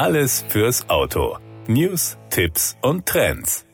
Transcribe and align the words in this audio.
Alles 0.00 0.46
fürs 0.48 0.88
Auto. 0.88 1.36
News, 1.68 2.16
Tipps 2.30 2.74
und 2.80 3.04
Trends. 3.04 3.66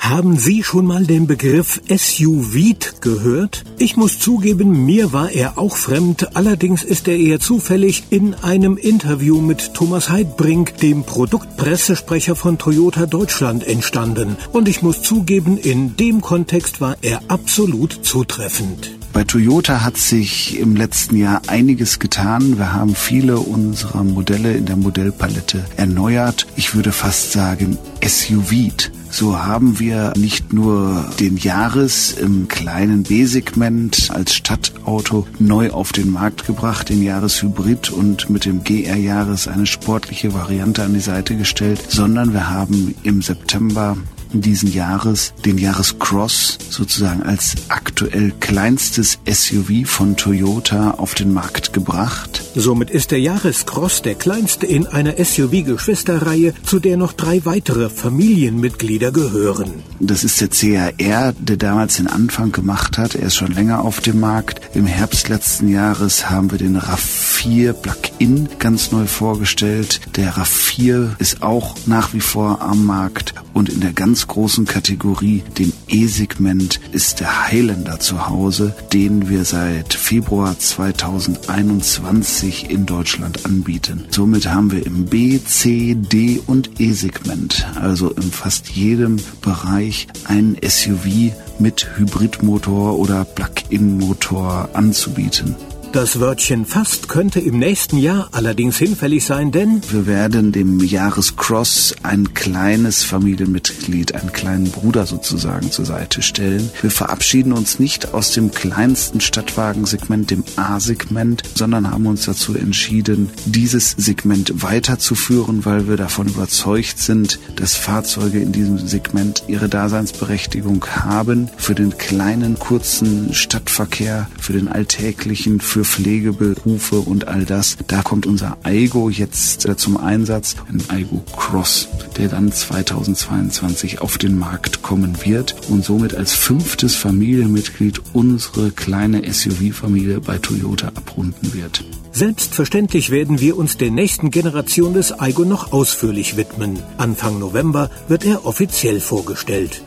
Haben 0.00 0.36
Sie 0.36 0.64
schon 0.64 0.86
mal 0.86 1.06
den 1.06 1.28
Begriff 1.28 1.80
SUV 1.88 3.00
gehört? 3.00 3.62
Ich 3.78 3.96
muss 3.96 4.18
zugeben, 4.18 4.86
mir 4.86 5.12
war 5.12 5.30
er 5.30 5.56
auch 5.56 5.76
fremd, 5.76 6.36
allerdings 6.36 6.82
ist 6.82 7.06
er 7.06 7.16
eher 7.16 7.38
zufällig 7.38 8.06
in 8.10 8.34
einem 8.34 8.76
Interview 8.76 9.40
mit 9.40 9.72
Thomas 9.74 10.08
Heidbrink, 10.08 10.78
dem 10.78 11.04
Produktpressesprecher 11.04 12.34
von 12.34 12.58
Toyota 12.58 13.06
Deutschland, 13.06 13.64
entstanden. 13.64 14.36
Und 14.52 14.66
ich 14.66 14.82
muss 14.82 15.02
zugeben, 15.02 15.58
in 15.58 15.94
dem 15.94 16.22
Kontext 16.22 16.80
war 16.80 16.96
er 17.02 17.20
absolut 17.28 17.92
zutreffend. 18.04 18.97
Bei 19.12 19.24
Toyota 19.24 19.84
hat 19.84 19.96
sich 19.96 20.58
im 20.58 20.76
letzten 20.76 21.16
Jahr 21.16 21.42
einiges 21.48 21.98
getan. 21.98 22.58
Wir 22.58 22.72
haben 22.72 22.94
viele 22.94 23.38
unserer 23.38 24.04
Modelle 24.04 24.52
in 24.52 24.66
der 24.66 24.76
Modellpalette 24.76 25.64
erneuert. 25.76 26.46
Ich 26.56 26.74
würde 26.74 26.92
fast 26.92 27.32
sagen, 27.32 27.78
SUVt. 28.04 28.92
So 29.10 29.38
haben 29.38 29.78
wir 29.78 30.12
nicht 30.16 30.52
nur 30.52 31.10
den 31.18 31.38
Jahres 31.38 32.12
im 32.12 32.46
kleinen 32.46 33.04
B-Segment 33.04 34.10
als 34.12 34.34
Stadtauto 34.34 35.26
neu 35.38 35.70
auf 35.70 35.92
den 35.92 36.12
Markt 36.12 36.46
gebracht, 36.46 36.90
den 36.90 37.02
Jahreshybrid 37.02 37.90
und 37.90 38.28
mit 38.28 38.44
dem 38.44 38.62
GR 38.64 38.96
Jahres 38.96 39.48
eine 39.48 39.66
sportliche 39.66 40.34
Variante 40.34 40.82
an 40.82 40.92
die 40.92 41.00
Seite 41.00 41.36
gestellt, 41.36 41.82
sondern 41.88 42.34
wir 42.34 42.50
haben 42.50 42.94
im 43.02 43.22
September 43.22 43.96
diesen 44.32 44.72
Jahres 44.72 45.32
den 45.44 45.58
Jahrescross 45.58 46.58
sozusagen 46.70 47.22
als 47.22 47.54
aktuell 47.68 48.32
kleinstes 48.40 49.18
SUV 49.28 49.86
von 49.86 50.16
Toyota 50.16 50.92
auf 50.92 51.14
den 51.14 51.32
Markt 51.32 51.72
gebracht. 51.72 52.42
Somit 52.54 52.90
ist 52.90 53.10
der 53.10 53.20
Jahrescross 53.20 54.02
der 54.02 54.14
kleinste 54.14 54.66
in 54.66 54.86
einer 54.86 55.14
SUV-Geschwisterreihe, 55.22 56.54
zu 56.64 56.80
der 56.80 56.96
noch 56.96 57.12
drei 57.12 57.44
weitere 57.44 57.88
Familienmitglieder 57.88 59.12
gehören. 59.12 59.72
Das 60.00 60.24
ist 60.24 60.40
der 60.40 60.48
CRR, 60.48 61.32
der 61.38 61.56
damals 61.56 61.96
den 61.96 62.06
Anfang 62.06 62.52
gemacht 62.52 62.98
hat. 62.98 63.14
Er 63.14 63.26
ist 63.26 63.36
schon 63.36 63.52
länger 63.52 63.82
auf 63.84 64.00
dem 64.00 64.20
Markt. 64.20 64.60
Im 64.74 64.86
Herbst 64.86 65.28
letzten 65.28 65.68
Jahres 65.68 66.30
haben 66.30 66.50
wir 66.50 66.58
den 66.58 66.78
RAV4 66.78 67.72
Plug-in 67.72 68.48
ganz 68.58 68.92
neu 68.92 69.06
vorgestellt. 69.06 70.00
Der 70.16 70.34
RAV4 70.34 71.18
ist 71.18 71.42
auch 71.42 71.76
nach 71.86 72.12
wie 72.14 72.20
vor 72.20 72.60
am 72.62 72.84
Markt 72.84 73.34
und 73.54 73.68
in 73.68 73.80
der 73.80 73.92
ganz 73.92 74.17
großen 74.26 74.64
Kategorie, 74.64 75.44
dem 75.58 75.72
E-Segment, 75.88 76.80
ist 76.92 77.20
der 77.20 77.46
Highlander 77.46 78.00
zu 78.00 78.28
Hause, 78.28 78.74
den 78.92 79.28
wir 79.28 79.44
seit 79.44 79.94
Februar 79.94 80.58
2021 80.58 82.70
in 82.70 82.86
Deutschland 82.86 83.46
anbieten. 83.46 84.06
Somit 84.10 84.50
haben 84.50 84.72
wir 84.72 84.84
im 84.84 85.06
B, 85.06 85.38
C, 85.44 85.94
D 85.94 86.40
und 86.46 86.80
E-Segment, 86.80 87.68
also 87.76 88.10
in 88.10 88.32
fast 88.32 88.70
jedem 88.70 89.18
Bereich 89.42 90.08
ein 90.24 90.56
SUV 90.66 91.32
mit 91.58 91.88
Hybridmotor 91.96 92.98
oder 92.98 93.24
Plug-in-Motor 93.24 94.70
anzubieten. 94.72 95.56
Das 95.92 96.20
Wörtchen 96.20 96.66
fast 96.66 97.08
könnte 97.08 97.40
im 97.40 97.58
nächsten 97.58 97.96
Jahr 97.96 98.28
allerdings 98.32 98.76
hinfällig 98.76 99.24
sein, 99.24 99.52
denn 99.52 99.80
wir 99.90 100.06
werden 100.06 100.52
dem 100.52 100.80
Jahrescross 100.80 101.94
ein 102.02 102.34
kleines 102.34 103.04
Familienmitglied, 103.04 104.14
einen 104.14 104.32
kleinen 104.32 104.70
Bruder 104.70 105.06
sozusagen 105.06 105.72
zur 105.72 105.86
Seite 105.86 106.20
stellen. 106.20 106.70
Wir 106.82 106.90
verabschieden 106.90 107.54
uns 107.54 107.78
nicht 107.78 108.12
aus 108.12 108.32
dem 108.32 108.50
kleinsten 108.50 109.22
Stadtwagensegment, 109.22 110.30
dem 110.30 110.44
A-Segment, 110.56 111.42
sondern 111.54 111.90
haben 111.90 112.06
uns 112.06 112.26
dazu 112.26 112.54
entschieden, 112.54 113.30
dieses 113.46 113.92
Segment 113.92 114.62
weiterzuführen, 114.62 115.64
weil 115.64 115.88
wir 115.88 115.96
davon 115.96 116.28
überzeugt 116.28 116.98
sind, 116.98 117.40
dass 117.56 117.74
Fahrzeuge 117.74 118.40
in 118.40 118.52
diesem 118.52 118.78
Segment 118.86 119.44
ihre 119.48 119.70
Daseinsberechtigung 119.70 120.84
haben 120.86 121.48
für 121.56 121.74
den 121.74 121.96
kleinen, 121.96 122.58
kurzen 122.58 123.32
Stadtverkehr, 123.32 124.28
für 124.38 124.52
den 124.52 124.68
alltäglichen, 124.68 125.60
für 125.60 125.77
für 125.78 125.84
Pflegeberufe 125.84 126.98
und 126.98 127.28
all 127.28 127.44
das. 127.44 127.76
Da 127.86 128.02
kommt 128.02 128.26
unser 128.26 128.56
Aigo 128.64 129.10
jetzt 129.10 129.66
äh, 129.66 129.76
zum 129.76 129.96
Einsatz, 129.96 130.56
ein 130.68 130.82
Aigo 130.88 131.22
Cross, 131.36 131.88
der 132.16 132.28
dann 132.28 132.50
2022 132.50 134.00
auf 134.00 134.18
den 134.18 134.36
Markt 134.36 134.82
kommen 134.82 135.16
wird 135.24 135.54
und 135.68 135.84
somit 135.84 136.14
als 136.14 136.34
fünftes 136.34 136.96
Familienmitglied 136.96 138.00
unsere 138.12 138.72
kleine 138.72 139.22
SUV-Familie 139.32 140.20
bei 140.20 140.38
Toyota 140.38 140.88
abrunden 140.88 141.54
wird. 141.54 141.84
Selbstverständlich 142.10 143.10
werden 143.10 143.40
wir 143.40 143.56
uns 143.56 143.76
der 143.76 143.92
nächsten 143.92 144.32
Generation 144.32 144.94
des 144.94 145.12
Aigo 145.12 145.44
noch 145.44 145.72
ausführlich 145.72 146.36
widmen. 146.36 146.82
Anfang 146.96 147.38
November 147.38 147.88
wird 148.08 148.24
er 148.24 148.46
offiziell 148.46 149.00
vorgestellt. 149.00 149.82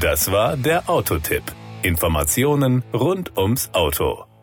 Das 0.00 0.30
war 0.30 0.58
der 0.58 0.90
Autotipp. 0.90 1.44
Informationen 1.86 2.82
rund 2.92 3.36
ums 3.38 3.70
Auto. 3.72 4.35